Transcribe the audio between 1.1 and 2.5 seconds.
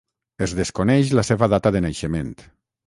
la seva data de naixement.